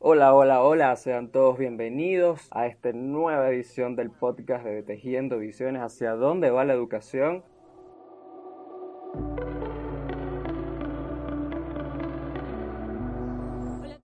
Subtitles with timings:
[0.00, 5.80] Hola, hola, hola, sean todos bienvenidos a esta nueva edición del podcast de Tejiendo Visiones
[5.80, 7.42] hacia dónde va la educación.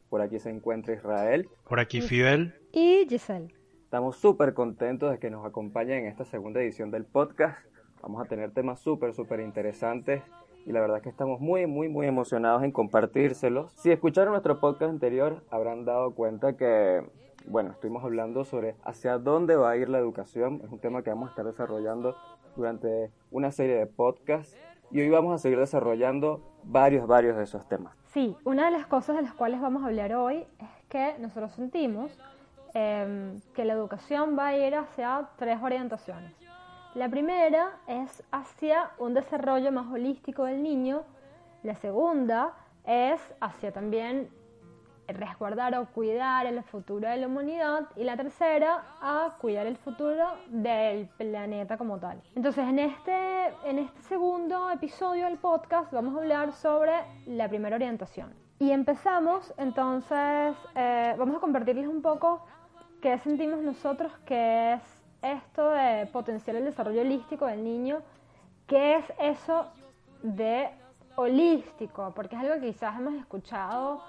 [0.08, 1.50] Por aquí se encuentra Israel.
[1.68, 2.54] Por aquí Fidel.
[2.72, 3.54] Y Giselle.
[3.84, 7.58] Estamos súper contentos de que nos acompañen en esta segunda edición del podcast.
[8.00, 10.22] Vamos a tener temas súper, súper interesantes
[10.66, 13.72] y la verdad que estamos muy, muy, muy emocionados en compartírselos.
[13.72, 17.02] Si escucharon nuestro podcast anterior, habrán dado cuenta que,
[17.46, 20.60] bueno, estuvimos hablando sobre hacia dónde va a ir la educación.
[20.64, 22.16] Es un tema que vamos a estar desarrollando
[22.56, 24.56] durante una serie de podcasts
[24.90, 27.94] y hoy vamos a seguir desarrollando varios, varios de esos temas.
[28.06, 31.52] Sí, una de las cosas de las cuales vamos a hablar hoy es que nosotros
[31.52, 32.18] sentimos
[32.74, 36.32] em, que la educación va a ir hacia tres orientaciones.
[36.98, 41.04] La primera es hacia un desarrollo más holístico del niño.
[41.62, 42.54] La segunda
[42.84, 44.28] es hacia también
[45.06, 47.86] resguardar o cuidar el futuro de la humanidad.
[47.94, 52.20] Y la tercera, a cuidar el futuro del planeta como tal.
[52.34, 56.94] Entonces, en este, en este segundo episodio del podcast vamos a hablar sobre
[57.26, 58.34] la primera orientación.
[58.58, 62.44] Y empezamos, entonces, eh, vamos a compartirles un poco
[63.00, 68.02] qué sentimos nosotros que es esto de potenciar el desarrollo holístico del niño,
[68.66, 69.66] ¿qué es eso
[70.22, 70.68] de
[71.16, 72.12] holístico?
[72.14, 74.02] Porque es algo que quizás hemos escuchado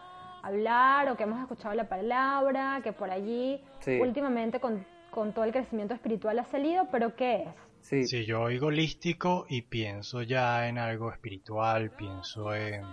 [0.44, 3.62] hablar o que hemos escuchado la palabra, que por allí
[4.00, 4.86] últimamente con,
[5.34, 7.50] todo el crecimiento espiritual ha salido, pero ¿qué es?
[7.82, 8.04] Sí.
[8.06, 12.86] Si yo oigo holístico y pienso ya en algo espiritual, pienso en,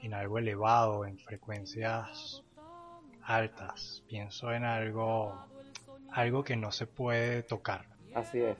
[0.00, 2.42] en algo elevado, en frecuencias
[3.22, 5.46] altas, pienso en algo
[6.10, 7.86] algo que no se puede tocar.
[8.14, 8.56] Así es.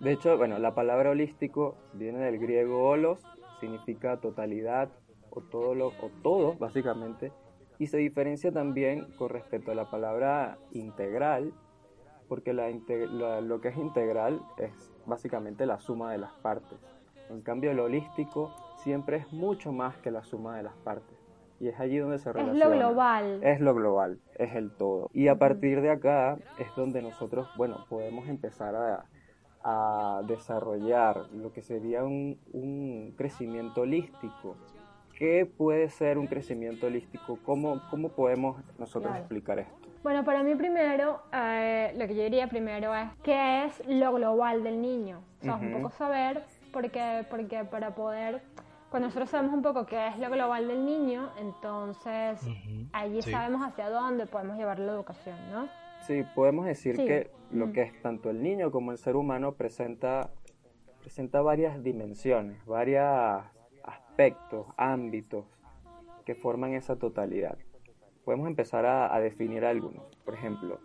[0.00, 3.20] De hecho, bueno, la palabra holístico viene del griego holos,
[3.60, 4.88] significa totalidad
[5.30, 7.32] o todo, lo, o todo básicamente,
[7.78, 11.52] y se diferencia también con respecto a la palabra integral,
[12.28, 12.70] porque la,
[13.40, 14.72] lo que es integral es
[15.06, 16.78] básicamente la suma de las partes.
[17.30, 18.52] En cambio, lo holístico
[18.82, 21.16] siempre es mucho más que la suma de las partes.
[21.62, 22.58] Y es allí donde se relaciona.
[22.58, 23.40] Es lo global.
[23.40, 25.10] Es lo global, es el todo.
[25.14, 29.04] Y a partir de acá es donde nosotros, bueno, podemos empezar a,
[29.62, 34.56] a desarrollar lo que sería un, un, crecimiento holístico.
[35.16, 37.38] ¿Qué puede ser un crecimiento holístico?
[37.46, 39.88] ¿Cómo, cómo podemos nosotros explicar esto?
[40.02, 44.64] Bueno, para mí primero, eh, lo que yo diría primero es qué es lo global
[44.64, 45.22] del niño.
[45.38, 48.42] O sea, un poco saber, porque, porque para poder
[48.92, 52.38] cuando nosotros sabemos un poco qué es lo global del niño, entonces
[52.92, 55.66] allí sabemos hacia dónde podemos llevar la educación, ¿no?
[56.02, 60.28] Sí, podemos decir que lo que es tanto el niño como el ser humano presenta,
[61.00, 63.02] presenta varias dimensiones, varios
[63.82, 65.46] aspectos, ámbitos
[66.26, 67.56] que forman esa totalidad.
[68.26, 70.04] Podemos empezar a, a definir algunos.
[70.22, 70.80] Por ejemplo,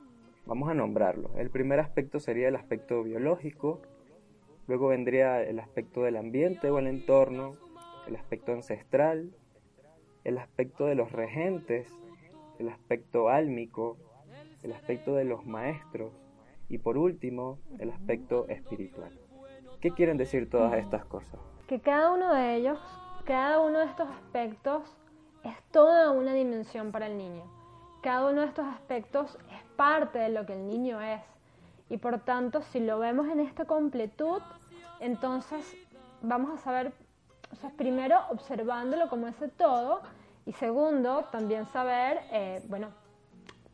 [0.45, 1.31] vamos a nombrarlos.
[1.35, 3.81] El primer aspecto sería el aspecto biológico,
[4.65, 7.66] luego vendría el aspecto del ambiente o el entorno,
[8.07, 9.31] el aspecto ancestral,
[10.23, 11.91] el aspecto de los regentes,
[12.59, 13.97] el aspecto álmico,
[14.63, 16.11] el aspecto de los maestros
[16.69, 19.11] y por último el aspecto espiritual.
[19.79, 21.39] ¿Qué quieren decir todas estas cosas?
[21.67, 22.79] Que cada uno de ellos,
[23.25, 24.97] cada uno de estos aspectos
[25.43, 27.43] es toda una dimensión para el niño.
[28.01, 31.21] Cada uno de estos aspectos es parte de lo que el niño es.
[31.89, 34.41] Y por tanto, si lo vemos en esta completud,
[34.99, 35.75] entonces
[36.21, 36.91] vamos a saber
[37.51, 40.01] o sea, primero observándolo como ese todo
[40.45, 42.89] y segundo también saber, eh, bueno,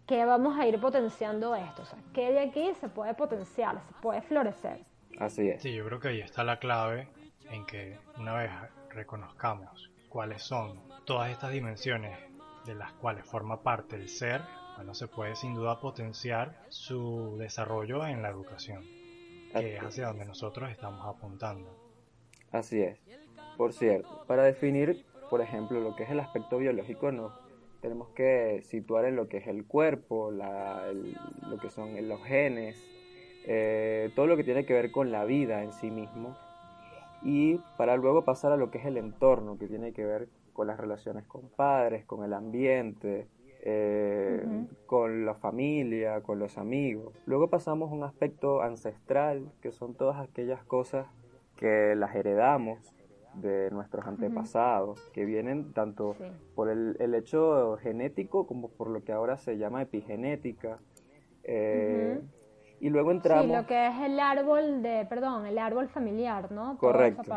[0.07, 3.93] qué vamos a ir potenciando esto, o sea, qué de aquí se puede potenciar, se
[4.01, 4.83] puede florecer.
[5.19, 5.61] Así es.
[5.61, 7.07] Sí, yo creo que ahí está la clave
[7.51, 8.51] en que una vez
[8.89, 12.17] reconozcamos cuáles son todas estas dimensiones
[12.65, 14.41] de las cuales forma parte el ser,
[14.75, 18.83] bueno, se puede sin duda potenciar su desarrollo en la educación,
[19.53, 21.77] que es hacia donde nosotros estamos apuntando.
[22.51, 22.99] Así es.
[23.57, 27.33] Por cierto, para definir, por ejemplo, lo que es el aspecto biológico, nos
[27.81, 32.81] tenemos que situar en lo que es el cuerpo, lo que son los genes,
[33.45, 36.35] eh, todo lo que tiene que ver con la vida en sí mismo,
[37.21, 40.67] y para luego pasar a lo que es el entorno, que tiene que ver con
[40.67, 43.27] las relaciones con padres, con el ambiente,
[43.65, 44.45] eh,
[44.85, 47.13] con la familia, con los amigos.
[47.25, 51.07] Luego pasamos a un aspecto ancestral, que son todas aquellas cosas
[51.57, 52.93] que las heredamos
[53.35, 56.15] de nuestros antepasados, que vienen tanto
[56.55, 60.79] por el, el, hecho genético como por lo que ahora se llama epigenética.
[61.43, 62.21] Eh,
[62.79, 63.45] y luego entramos...
[63.45, 66.77] Sí, lo que es el árbol de, perdón, el árbol familiar, ¿no?
[66.77, 67.31] correcto,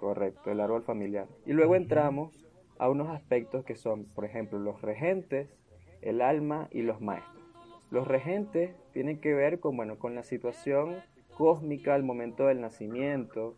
[0.00, 1.26] correcto, el árbol familiar.
[1.44, 2.32] Y luego entramos
[2.78, 5.48] a unos aspectos que son, por ejemplo, los regentes,
[6.02, 7.44] el alma y los maestros.
[7.90, 10.96] Los regentes tienen que ver con, bueno, con la situación
[11.36, 13.54] cósmica al momento del nacimiento,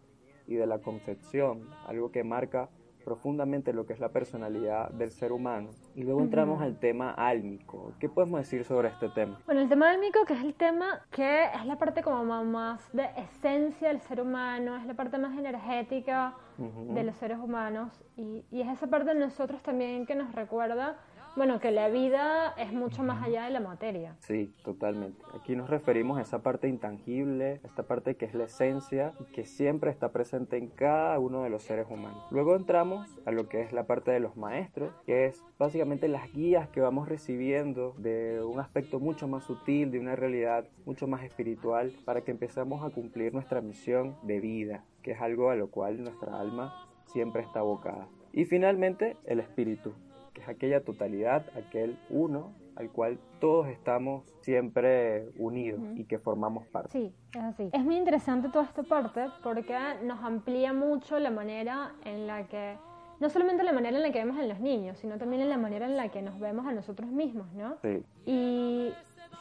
[0.49, 2.69] y de la concepción, algo que marca
[3.05, 5.71] profundamente lo que es la personalidad del ser humano.
[5.95, 7.95] Y luego entramos al tema álmico.
[7.99, 9.41] ¿Qué podemos decir sobre este tema?
[9.47, 13.09] Bueno, el tema álmico, que es el tema que es la parte como más de
[13.17, 18.61] esencia del ser humano, es la parte más energética de los seres humanos y, y
[18.61, 20.99] es esa parte de nosotros también que nos recuerda
[21.38, 24.17] bueno, que la vida es mucho más allá de la materia.
[24.19, 25.23] Sí, totalmente.
[25.40, 29.44] Aquí nos referimos a esa parte intangible, esta parte que es la esencia y que
[29.44, 32.26] siempre está presente en cada uno de los seres humanos.
[32.32, 36.31] Luego entramos a lo que es la parte de los maestros, que es básicamente las
[36.32, 41.23] guías que vamos recibiendo de un aspecto mucho más sutil, de una realidad mucho más
[41.23, 45.70] espiritual, para que empecemos a cumplir nuestra misión de vida, que es algo a lo
[45.70, 46.75] cual nuestra alma
[47.06, 48.08] siempre está abocada.
[48.32, 49.94] Y finalmente, el espíritu,
[50.40, 56.90] es aquella totalidad, aquel uno al cual todos estamos siempre unidos y que formamos parte.
[56.90, 57.70] Sí, es así.
[57.73, 62.76] Es muy interesante toda esta parte porque nos amplía mucho la manera en la que,
[63.19, 65.58] no solamente la manera en la que vemos a los niños, sino también en la
[65.58, 67.79] manera en la que nos vemos a nosotros mismos, ¿no?
[67.82, 68.05] Sí.
[68.25, 68.93] Y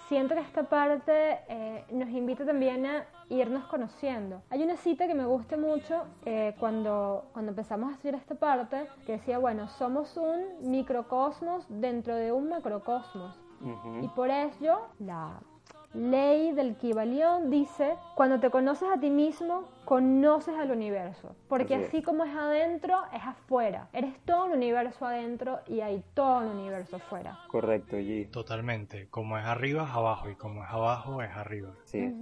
[0.08, 4.42] siento que esta parte eh, nos invita también a irnos conociendo.
[4.50, 8.88] Hay una cita que me gusta mucho eh, cuando, cuando empezamos a hacer esta parte,
[9.06, 13.36] que decía, bueno, somos un microcosmos dentro de un macrocosmos.
[14.04, 15.40] Y por ello, la
[15.98, 21.36] ley del Kibalión dice, cuando te conoces a ti mismo, conoces al universo.
[21.48, 23.90] Porque así, como es adentro, es afuera.
[23.94, 27.40] Eres todo un universo adentro y hay todo un universo afuera.
[27.48, 28.30] Correcto, G.
[28.30, 29.08] Totalmente.
[29.10, 30.30] Como es arriba, es abajo.
[30.30, 31.72] Y como es abajo, es arriba.
[31.86, 32.14] Sí.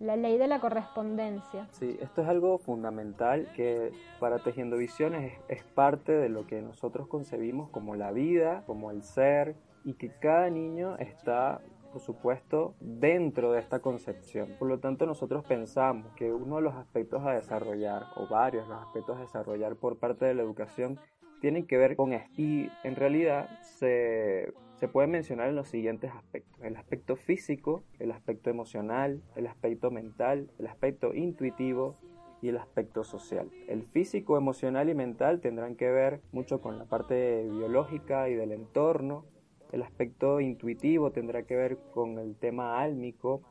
[0.00, 1.68] La ley de la correspondencia.
[1.72, 6.60] Sí, esto es algo fundamental que para Tejiendo Visiones es, es parte de lo que
[6.62, 9.54] nosotros concebimos como la vida, como el ser,
[9.84, 11.60] y que cada niño está
[11.90, 14.56] por supuesto, dentro de esta concepción.
[14.58, 18.74] Por lo tanto, nosotros pensamos que uno de los aspectos a desarrollar, o varios de
[18.74, 20.98] los aspectos a desarrollar por parte de la educación,
[21.40, 22.30] tienen que ver con esto.
[22.36, 26.60] Y en realidad se, se puede mencionar en los siguientes aspectos.
[26.62, 31.96] El aspecto físico, el aspecto emocional, el aspecto mental, el aspecto intuitivo,
[32.42, 33.50] y el aspecto social.
[33.68, 38.52] El físico, emocional y mental tendrán que ver mucho con la parte biológica y del
[38.52, 39.24] entorno,
[39.72, 43.42] el aspecto intuitivo tendrá que ver con el tema álmico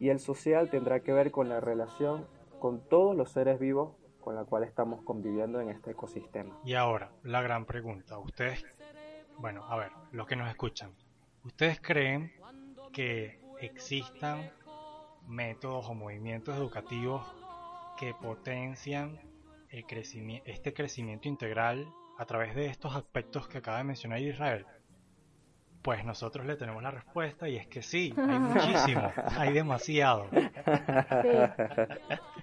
[0.00, 2.26] y el social tendrá que ver con la relación
[2.58, 6.58] con todos los seres vivos con la cual estamos conviviendo en este ecosistema.
[6.64, 8.18] Y ahora, la gran pregunta.
[8.18, 8.64] Ustedes,
[9.38, 10.92] bueno, a ver, los que nos escuchan,
[11.44, 12.32] ¿ustedes creen
[12.92, 14.50] que existan
[15.28, 17.22] métodos o movimientos educativos
[17.98, 19.20] que potencian
[19.68, 21.86] el crecimiento, este crecimiento integral
[22.18, 24.66] a través de estos aspectos que acaba de mencionar Israel?
[25.84, 30.28] Pues nosotros le tenemos la respuesta y es que sí, hay muchísimo, hay demasiado.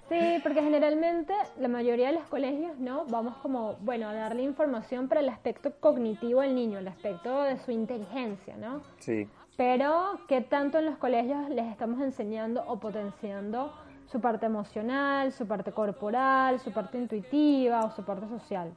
[0.08, 0.40] Sí.
[0.44, 3.04] porque generalmente la mayoría de los colegios, ¿no?
[3.06, 7.58] Vamos como, bueno, a darle información para el aspecto cognitivo del niño, el aspecto de
[7.58, 8.80] su inteligencia, ¿no?
[8.98, 9.28] Sí.
[9.56, 13.72] Pero, ¿qué tanto en los colegios les estamos enseñando o potenciando
[14.06, 18.72] su parte emocional, su parte corporal, su parte intuitiva o su parte social?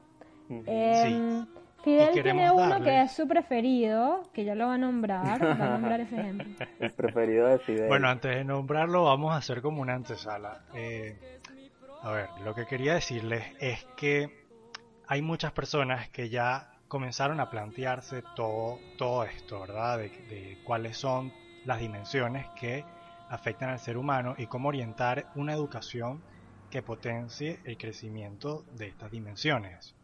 [0.48, 1.45] sí.
[1.86, 5.70] Fidel tiene uno que es su preferido, que ya lo va a nombrar, va a
[5.70, 6.48] nombrar ese ejemplo.
[6.80, 7.88] El preferido de Fidel.
[7.88, 10.62] Bueno, antes de nombrarlo vamos a hacer como una antesala.
[10.74, 11.39] Eh,
[12.01, 14.48] a ver, lo que quería decirles es que
[15.08, 20.00] hay muchas personas que ya comenzaron a plantearse todo, todo esto, ¿verdad?
[20.00, 21.32] de cuáles son
[21.65, 22.84] las dimensiones que
[23.30, 26.24] afectan al ser humano y cómo orientar una educación
[26.75, 29.96] que potencie el crecimiento de estas dimensiones.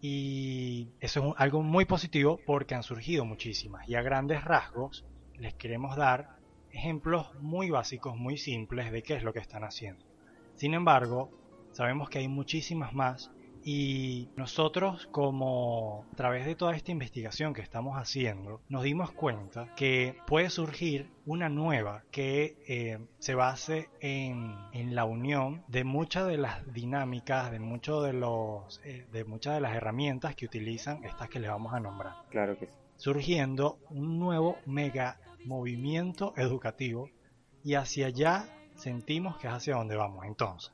[0.00, 3.86] Y eso es algo muy positivo porque han surgido muchísimas.
[3.86, 5.04] Y a grandes rasgos
[5.34, 6.38] les queremos dar
[6.72, 10.06] ejemplos muy básicos, muy simples de qué es lo que están haciendo.
[10.54, 11.30] Sin embargo,
[11.72, 13.30] sabemos que hay muchísimas más
[13.68, 19.74] Y nosotros, como a través de toda esta investigación que estamos haciendo, nos dimos cuenta
[19.74, 26.28] que puede surgir una nueva que eh, se base en, en, la unión de muchas
[26.28, 31.02] de las dinámicas, de muchos de los, eh, de muchas de las herramientas que utilizan
[31.02, 32.14] estas que les vamos a nombrar.
[32.30, 32.74] Claro que sí.
[32.94, 37.10] Surgiendo un nuevo mega movimiento educativo
[37.64, 40.24] y hacia allá sentimos que es hacia donde vamos.
[40.24, 40.72] Entonces,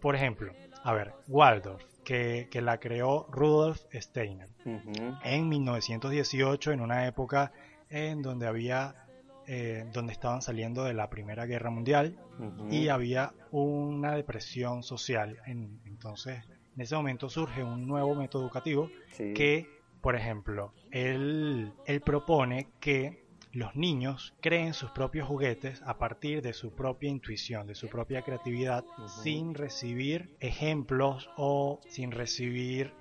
[0.00, 4.48] por ejemplo, a ver, Waldorf, que, la creó Rudolf Steiner
[5.24, 7.52] en 1918, en una época
[7.88, 9.06] en donde había,
[9.46, 12.18] eh, donde estaban saliendo de la Primera Guerra Mundial
[12.70, 15.38] y había una depresión social.
[15.46, 16.42] entonces,
[16.74, 19.68] en ese momento surge un nuevo método educativo que,
[20.00, 23.21] por ejemplo, él, él propone que
[23.52, 28.22] los niños creen sus propios juguetes a partir de su propia intuición, de su propia
[28.22, 28.84] creatividad,
[29.22, 32.94] sin recibir ejemplos o sin recibir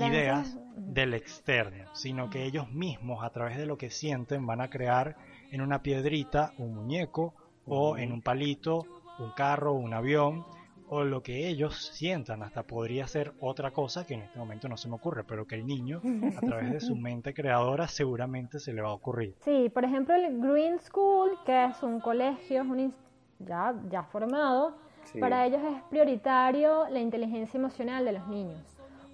[0.00, 4.70] ideas del externo, sino que ellos mismos a través de lo que sienten van a
[4.70, 5.16] crear
[5.50, 7.34] en una piedrita un muñeco
[7.66, 8.86] o en un palito
[9.18, 10.46] un carro, un avión
[10.90, 14.76] o lo que ellos sientan, hasta podría ser otra cosa que en este momento no
[14.76, 16.00] se me ocurre, pero que el niño,
[16.36, 19.34] a través de su mente creadora, seguramente se le va a ocurrir.
[19.40, 22.94] Sí, por ejemplo, el Green School, que es un colegio, es un
[23.38, 24.76] ya, ya formado,
[25.20, 28.60] para ellos es prioritario la inteligencia emocional de los niños.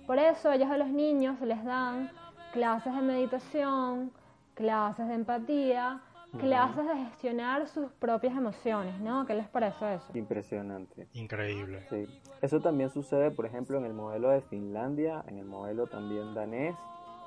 [0.07, 2.11] Por eso ellos a los niños les dan
[2.53, 4.13] clases de meditación,
[4.55, 6.01] clases de empatía,
[6.39, 9.27] clases de gestionar sus propias emociones, ¿no?
[9.27, 10.07] ¿Qué les parece eso?
[10.15, 11.09] Impresionante.
[11.13, 11.87] Increíble.
[11.91, 12.07] Sí.
[12.43, 16.75] Eso también sucede, por ejemplo, en el modelo de Finlandia, en el modelo también danés,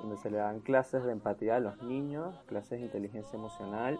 [0.00, 3.98] donde se le dan clases de empatía a los niños, clases de inteligencia emocional,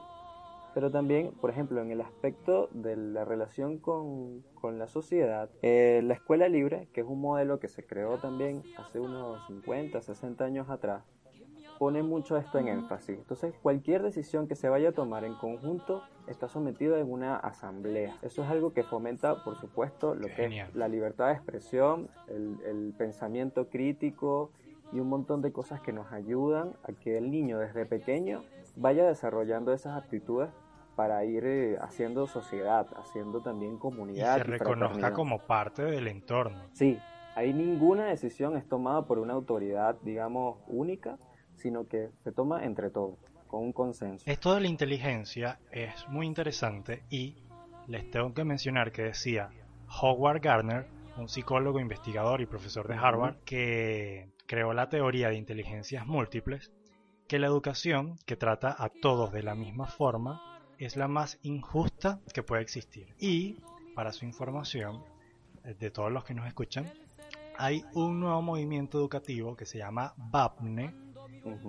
[0.75, 6.01] pero también, por ejemplo, en el aspecto de la relación con, con la sociedad, eh,
[6.05, 10.45] la escuela libre, que es un modelo que se creó también hace unos 50, 60
[10.45, 11.03] años atrás,
[11.79, 13.19] pone mucho esto en énfasis.
[13.19, 18.17] Entonces, cualquier decisión que se vaya a tomar en conjunto está sometido en una asamblea.
[18.23, 22.95] Eso es algo que fomenta, por supuesto, lo que es la libertad de expresión, el,
[22.99, 24.51] pensamiento crítico
[24.93, 28.43] y un montón de cosas que nos ayudan a que el niño desde pequeño
[28.77, 30.51] vaya desarrollando esas aptitudes
[30.97, 34.37] para ir eh, haciendo sociedad, haciendo también comunidad.
[34.37, 36.59] Y se reconozca como parte del entorno.
[36.73, 36.99] Sí,
[37.37, 41.19] ahí ninguna decisión es tomada por una autoridad, digamos, única,
[41.59, 44.25] sino que se toma entre todos, con un consenso.
[44.27, 47.37] Esto de la inteligencia es muy interesante y
[47.87, 49.51] les tengo que mencionar que decía
[50.01, 50.87] Howard Gardner,
[51.17, 56.73] un psicólogo, investigador y profesor de Harvard, que creó la teoría de inteligencias múltiples,
[57.27, 60.41] que la educación, que trata a todos de la misma forma,
[60.79, 63.15] es la más injusta que puede existir.
[63.19, 63.59] Y,
[63.95, 65.03] para su información,
[65.65, 66.91] eh, de todos los que nos escuchan,
[67.57, 70.95] hay un nuevo movimiento educativo que se llama BAPNE,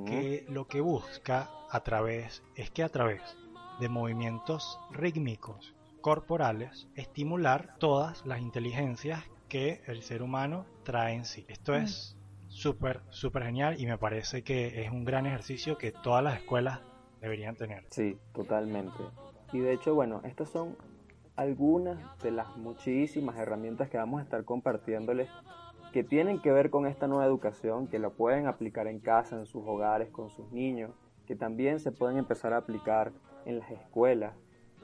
[0.05, 3.21] que lo que busca a través es que a través
[3.79, 11.45] de movimientos rítmicos corporales estimular todas las inteligencias que el ser humano trae en sí.
[11.47, 12.15] Esto es
[12.47, 16.81] súper, súper genial y me parece que es un gran ejercicio que todas las escuelas
[17.21, 17.85] deberían tener.
[17.89, 19.03] Sí, totalmente.
[19.51, 20.77] Y de hecho, bueno, estas son
[21.35, 25.29] algunas de las muchísimas herramientas que vamos a estar compartiéndoles
[25.91, 29.46] que tienen que ver con esta nueva educación, que la pueden aplicar en casa, en
[29.46, 30.91] sus hogares, con sus niños,
[31.25, 33.12] que también se pueden empezar a aplicar
[33.46, 34.36] en las escuelas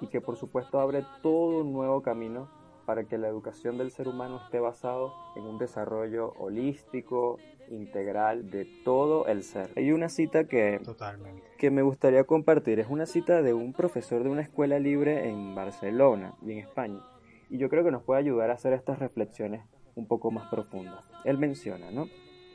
[0.01, 2.49] y que por supuesto abre todo un nuevo camino
[2.85, 8.67] para que la educación del ser humano esté basado en un desarrollo holístico, integral de
[8.83, 9.71] todo el ser.
[9.75, 10.79] Hay una cita que,
[11.57, 15.55] que me gustaría compartir, es una cita de un profesor de una escuela libre en
[15.55, 16.99] Barcelona y en España,
[17.49, 19.63] y yo creo que nos puede ayudar a hacer estas reflexiones
[19.95, 21.03] un poco más profunda.
[21.23, 22.07] Él menciona, ¿no?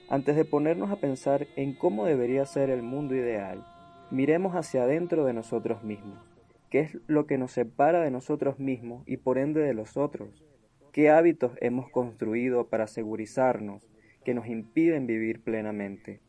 [0.08, 3.64] Antes de ponernos a pensar en cómo debería ser el mundo ideal,
[4.10, 6.18] miremos hacia adentro de nosotros mismos.
[6.68, 10.44] ¿Qué es lo que nos separa de nosotros mismos y por ende de los otros?
[10.92, 13.88] ¿Qué hábitos hemos construido para segurizarnos
[14.24, 16.20] que nos impiden vivir plenamente?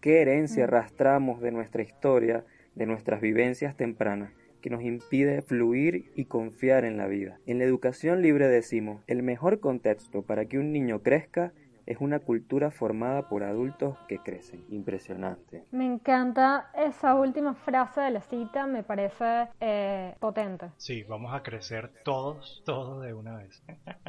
[0.00, 0.68] ¿Qué herencia mm.
[0.68, 2.44] arrastramos de nuestra historia,
[2.74, 4.32] de nuestras vivencias tempranas?
[4.60, 7.38] Que nos impide fluir y confiar en la vida.
[7.46, 11.52] En la educación libre decimos, el mejor contexto para que un niño crezca
[11.88, 14.62] es una cultura formada por adultos que crecen.
[14.68, 15.64] Impresionante.
[15.70, 20.66] Me encanta esa última frase de la cita, me parece eh, potente.
[20.76, 23.62] Sí, vamos a crecer todos, todos de una vez.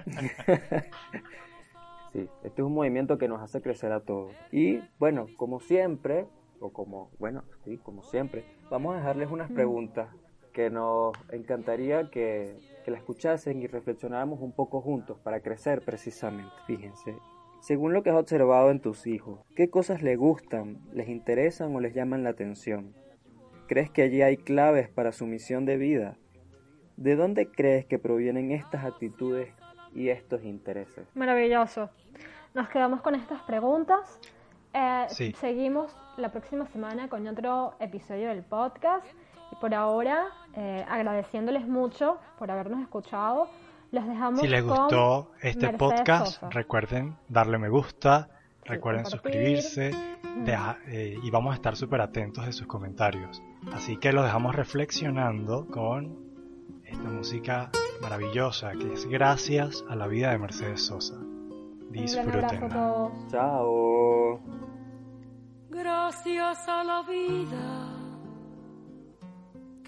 [2.11, 4.33] sí, este es un movimiento que nos hace crecer a todos.
[4.51, 6.25] Y bueno, como siempre,
[6.59, 10.09] o como, bueno, sí, como siempre, vamos a dejarles unas preguntas
[10.53, 16.53] que nos encantaría que, que la escuchasen y reflexionáramos un poco juntos para crecer precisamente.
[16.67, 17.15] Fíjense,
[17.61, 21.79] Según lo que has observado en tus hijos, ¿qué cosas les gustan, les interesan o
[21.79, 22.93] les llaman la atención?
[23.67, 26.17] ¿Crees que allí hay claves para su misión de vida?
[26.97, 29.53] ¿De dónde crees que provienen estas actitudes
[29.93, 31.05] y estos intereses?
[31.15, 31.89] Maravilloso.
[32.53, 34.19] Nos quedamos con estas preguntas.
[34.73, 39.05] Eh, seguimos la próxima semana con otro episodio del podcast.
[39.59, 43.49] Por ahora, eh, agradeciéndoles mucho por habernos escuchado.
[43.91, 48.29] Los dejamos si les gustó este podcast, recuerden darle me gusta,
[48.63, 49.91] recuerden suscribirse
[50.87, 53.41] eh, y vamos a estar súper atentos de sus comentarios.
[53.73, 56.29] Así que los dejamos reflexionando con
[56.85, 61.15] esta música maravillosa que es gracias a la vida de Mercedes Sosa.
[61.89, 62.69] Disfruten.
[63.29, 64.39] Chao.
[65.69, 67.78] Gracias a la vida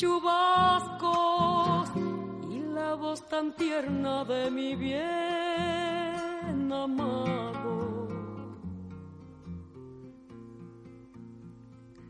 [0.00, 1.90] chubascos
[2.48, 8.08] y la voz tan tierna de mi bien amado.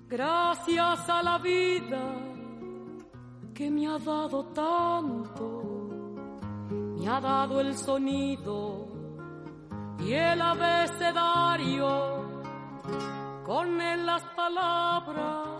[0.08, 2.02] Gracias a la vida
[3.52, 5.62] que me ha dado tanto,
[6.96, 8.86] me ha dado el sonido
[9.98, 11.88] y el abecedario
[13.44, 15.59] con él las palabras